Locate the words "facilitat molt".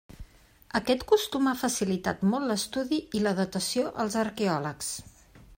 1.59-2.49